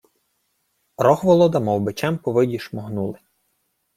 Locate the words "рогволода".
0.97-1.59